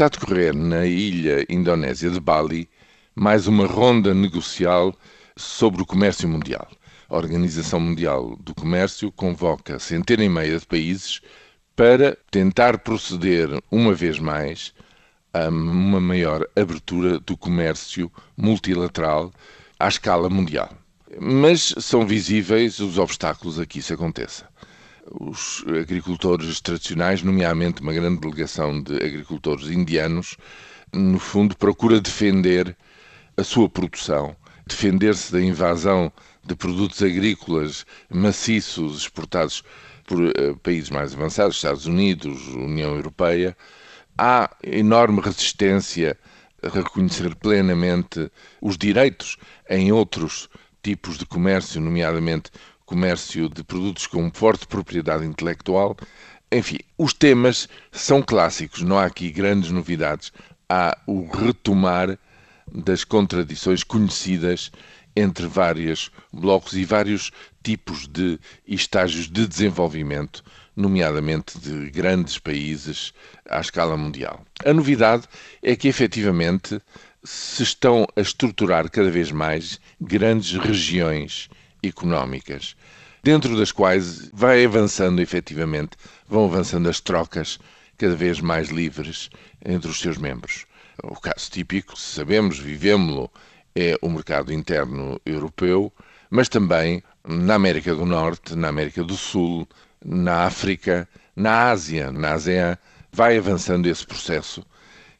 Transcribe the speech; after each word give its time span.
Está 0.00 0.06
a 0.06 0.18
decorrer 0.18 0.56
na 0.56 0.86
ilha 0.86 1.44
indonésia 1.46 2.08
de 2.08 2.18
Bali 2.18 2.70
mais 3.14 3.46
uma 3.46 3.66
ronda 3.66 4.14
negocial 4.14 4.96
sobre 5.36 5.82
o 5.82 5.84
comércio 5.84 6.26
mundial. 6.26 6.66
A 7.10 7.16
Organização 7.18 7.78
Mundial 7.78 8.34
do 8.40 8.54
Comércio 8.54 9.12
convoca 9.12 9.78
centena 9.78 10.24
e 10.24 10.28
meia 10.30 10.58
de 10.58 10.64
países 10.64 11.20
para 11.76 12.16
tentar 12.30 12.78
proceder 12.78 13.50
uma 13.70 13.92
vez 13.92 14.18
mais 14.18 14.72
a 15.34 15.50
uma 15.50 16.00
maior 16.00 16.46
abertura 16.56 17.20
do 17.20 17.36
comércio 17.36 18.10
multilateral 18.38 19.30
à 19.78 19.86
escala 19.86 20.30
mundial. 20.30 20.70
Mas 21.20 21.74
são 21.76 22.06
visíveis 22.06 22.80
os 22.80 22.96
obstáculos 22.96 23.60
a 23.60 23.66
que 23.66 23.80
isso 23.80 23.92
aconteça. 23.92 24.48
Os 25.08 25.64
agricultores 25.66 26.60
tradicionais, 26.60 27.22
nomeadamente 27.22 27.80
uma 27.80 27.92
grande 27.92 28.20
delegação 28.20 28.82
de 28.82 28.96
agricultores 28.96 29.68
indianos, 29.68 30.36
no 30.92 31.18
fundo 31.18 31.56
procura 31.56 32.00
defender 32.00 32.76
a 33.36 33.44
sua 33.44 33.68
produção, 33.68 34.36
defender-se 34.66 35.32
da 35.32 35.40
invasão 35.40 36.12
de 36.44 36.54
produtos 36.54 37.02
agrícolas 37.02 37.86
maciços 38.10 38.98
exportados 39.02 39.62
por 40.06 40.20
uh, 40.20 40.56
países 40.62 40.90
mais 40.90 41.14
avançados, 41.14 41.56
Estados 41.56 41.86
Unidos, 41.86 42.48
União 42.48 42.94
Europeia, 42.94 43.56
há 44.18 44.54
enorme 44.62 45.20
resistência 45.20 46.18
a 46.62 46.68
reconhecer 46.68 47.34
plenamente 47.36 48.30
os 48.60 48.76
direitos 48.76 49.38
em 49.68 49.92
outros 49.92 50.48
tipos 50.82 51.16
de 51.16 51.24
comércio, 51.24 51.80
nomeadamente 51.80 52.50
comércio 52.90 53.48
de 53.48 53.62
produtos 53.62 54.08
com 54.08 54.28
forte 54.32 54.66
propriedade 54.66 55.24
intelectual. 55.24 55.96
Enfim, 56.50 56.78
os 56.98 57.14
temas 57.14 57.68
são 57.92 58.20
clássicos, 58.20 58.82
não 58.82 58.98
há 58.98 59.04
aqui 59.04 59.30
grandes 59.30 59.70
novidades. 59.70 60.32
Há 60.68 60.98
o 61.06 61.24
retomar 61.30 62.18
das 62.74 63.04
contradições 63.04 63.84
conhecidas 63.84 64.72
entre 65.14 65.46
vários 65.46 66.10
blocos 66.32 66.72
e 66.72 66.84
vários 66.84 67.30
tipos 67.62 68.08
de 68.08 68.40
estágios 68.66 69.30
de 69.30 69.46
desenvolvimento, 69.46 70.42
nomeadamente 70.74 71.60
de 71.60 71.90
grandes 71.90 72.38
países 72.38 73.14
à 73.48 73.60
escala 73.60 73.96
mundial. 73.96 74.44
A 74.64 74.72
novidade 74.72 75.28
é 75.62 75.76
que 75.76 75.86
efetivamente 75.86 76.80
se 77.22 77.62
estão 77.62 78.04
a 78.16 78.20
estruturar 78.20 78.90
cada 78.90 79.12
vez 79.12 79.30
mais 79.30 79.78
grandes 80.00 80.58
regiões 80.58 81.48
económicas, 81.82 82.76
dentro 83.22 83.56
das 83.56 83.72
quais 83.72 84.28
vai 84.32 84.64
avançando 84.64 85.20
efetivamente, 85.20 85.96
vão 86.28 86.44
avançando 86.44 86.88
as 86.88 87.00
trocas 87.00 87.58
cada 87.98 88.14
vez 88.14 88.40
mais 88.40 88.68
livres 88.68 89.30
entre 89.64 89.90
os 89.90 90.00
seus 90.00 90.16
membros. 90.16 90.66
O 91.02 91.18
caso 91.18 91.50
típico, 91.50 91.98
sabemos, 91.98 92.58
vivemos-lo, 92.58 93.30
é 93.74 93.96
o 94.02 94.08
mercado 94.08 94.52
interno 94.52 95.20
europeu, 95.24 95.92
mas 96.28 96.48
também 96.48 97.02
na 97.26 97.54
América 97.54 97.94
do 97.94 98.04
Norte, 98.04 98.54
na 98.56 98.68
América 98.68 99.04
do 99.04 99.16
Sul, 99.16 99.68
na 100.04 100.44
África, 100.44 101.08
na 101.36 101.70
Ásia, 101.70 102.10
na 102.10 102.32
ASEAN, 102.32 102.76
vai 103.12 103.36
avançando 103.38 103.86
esse 103.86 104.06
processo 104.06 104.64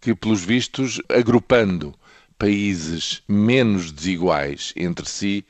que, 0.00 0.14
pelos 0.14 0.44
vistos, 0.44 1.00
agrupando 1.08 1.94
países 2.38 3.22
menos 3.28 3.90
desiguais 3.90 4.72
entre 4.76 5.08
si, 5.08 5.44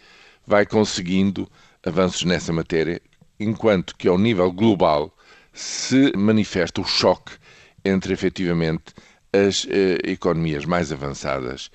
vai 0.47 0.67
conseguindo 0.67 1.49
avanços 1.85 2.25
nessa 2.25 2.53
matéria, 2.53 3.01
enquanto 3.39 3.97
que 3.97 4.09
ao 4.09 4.19
nível 4.19 4.51
global 4.53 5.15
se 5.53 6.13
manifesta 6.17 6.81
o 6.81 6.85
choque 6.85 7.33
entre 7.85 8.13
efetivamente 8.13 8.95
as 9.33 9.67
eh, 9.69 9.99
economias 10.05 10.65
mais 10.65 10.93
avançadas 10.93 11.71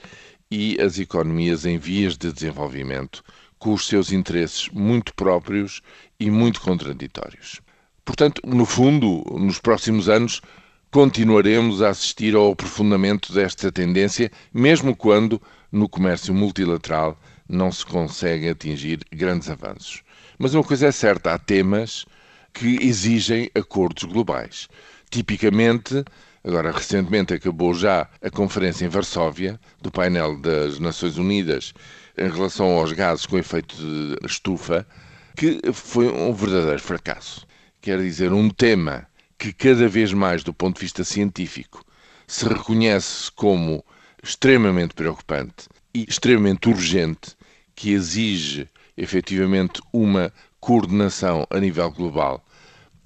e 0.51 0.79
as 0.81 0.97
economias 0.97 1.65
em 1.65 1.77
vias 1.77 2.17
de 2.17 2.31
desenvolvimento, 2.31 3.23
com 3.59 3.73
os 3.73 3.85
seus 3.85 4.11
interesses 4.11 4.69
muito 4.69 5.13
próprios 5.13 5.81
e 6.19 6.31
muito 6.31 6.61
contraditórios. 6.61 7.61
Portanto, 8.03 8.41
no 8.45 8.65
fundo, 8.65 9.23
nos 9.37 9.59
próximos 9.59 10.09
anos, 10.09 10.41
continuaremos 10.89 11.81
a 11.81 11.89
assistir 11.89 12.35
ao 12.35 12.53
aprofundamento 12.53 13.31
desta 13.31 13.71
tendência, 13.71 14.31
mesmo 14.51 14.95
quando 14.95 15.39
no 15.71 15.87
comércio 15.87 16.33
multilateral 16.33 17.19
não 17.49 17.71
se 17.71 17.85
conseguem 17.85 18.49
atingir 18.49 18.99
grandes 19.11 19.49
avanços. 19.49 20.03
Mas 20.37 20.53
uma 20.53 20.63
coisa 20.63 20.87
é 20.87 20.91
certa: 20.91 21.33
há 21.33 21.37
temas 21.37 22.05
que 22.53 22.77
exigem 22.81 23.49
acordos 23.55 24.03
globais. 24.03 24.67
Tipicamente, 25.09 26.05
Agora, 26.43 26.71
recentemente 26.71 27.33
acabou 27.33 27.73
já 27.73 28.07
a 28.21 28.29
conferência 28.29 28.85
em 28.85 28.89
Varsóvia 28.89 29.59
do 29.81 29.91
painel 29.91 30.39
das 30.39 30.79
Nações 30.79 31.17
Unidas 31.17 31.73
em 32.17 32.29
relação 32.29 32.77
aos 32.77 32.93
gases 32.93 33.25
com 33.25 33.37
efeito 33.37 33.75
de 33.75 34.15
estufa, 34.25 34.87
que 35.35 35.59
foi 35.73 36.07
um 36.07 36.33
verdadeiro 36.33 36.81
fracasso. 36.81 37.45
Quer 37.81 37.99
dizer, 37.99 38.31
um 38.31 38.49
tema 38.49 39.05
que 39.37 39.51
cada 39.51 39.87
vez 39.87 40.13
mais, 40.13 40.41
do 40.41 40.53
ponto 40.53 40.75
de 40.75 40.81
vista 40.81 41.03
científico, 41.03 41.83
se 42.25 42.47
reconhece 42.47 43.29
como 43.33 43.83
extremamente 44.23 44.93
preocupante 44.93 45.67
e 45.93 46.05
extremamente 46.07 46.69
urgente, 46.69 47.35
que 47.79 47.93
exige 47.93 48.67
efetivamente 48.97 49.81
uma 49.93 50.33
coordenação 50.59 51.47
a 51.49 51.57
nível 51.61 51.89
global 51.89 52.45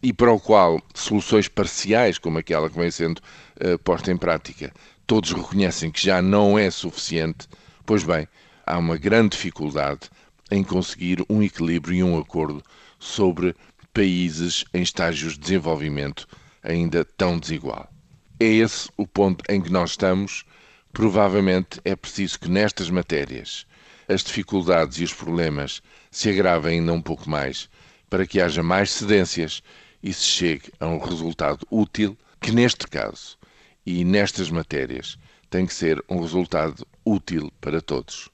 e 0.02 0.12
para 0.12 0.32
o 0.32 0.40
qual 0.40 0.82
soluções 0.96 1.48
parciais, 1.48 2.18
como 2.18 2.40
aquela 2.40 2.68
que 2.68 2.80
vem 2.80 2.90
sendo 2.90 3.20
uh, 3.20 3.78
posta 3.84 4.12
em 4.12 4.18
prática, 4.18 4.74
todos 5.06 5.32
reconhecem 5.32 5.92
que 5.92 6.04
já 6.04 6.24
não 6.24 6.58
é 6.58 6.72
suficiente, 6.72 7.48
pois 7.86 8.04
bem, 8.04 8.28
há 8.66 8.80
uma 8.80 8.98
grande 8.98 9.38
dificuldade 9.38 10.10
em 10.50 10.64
conseguir 10.64 11.24
um 11.30 11.44
equilíbrio 11.44 11.96
e 11.96 12.04
um 12.04 12.18
acordo 12.18 12.64
sobre 12.98 13.56
países 13.94 14.66
em 14.74 14.82
estágios 14.82 15.34
de 15.34 15.40
desenvolvimento 15.42 16.28
ainda 16.64 17.06
tão 17.06 17.38
desigual. 17.38 17.88
É 18.40 18.46
esse 18.48 18.90
o 18.98 19.06
ponto 19.06 19.44
em 19.48 19.62
que 19.62 19.72
nós 19.72 19.92
estamos. 19.92 20.44
Provavelmente 20.92 21.80
é 21.86 21.96
preciso 21.96 22.40
que 22.40 22.50
nestas 22.50 22.90
matérias 22.90 23.68
as 24.08 24.24
dificuldades 24.24 25.00
e 25.00 25.04
os 25.04 25.14
problemas 25.14 25.82
se 26.12 26.30
agravem 26.30 26.80
ainda 26.80 26.94
um 26.94 27.02
pouco 27.02 27.30
mais 27.30 27.70
para 28.10 28.26
que 28.28 28.42
haja 28.42 28.62
mais 28.62 28.92
cedências 28.92 29.64
e 30.02 30.14
se 30.14 30.24
chegue 30.24 30.72
a 30.80 30.88
um 30.88 31.00
resultado 31.00 31.66
útil, 31.72 32.18
que 32.40 32.52
neste 32.52 32.88
caso 32.88 33.38
e 33.86 34.04
nestas 34.04 34.50
matérias 34.50 35.18
tem 35.50 35.66
que 35.66 35.74
ser 35.74 36.04
um 36.10 36.20
resultado 36.20 36.86
útil 37.06 37.52
para 37.60 37.82
todos. 37.82 38.33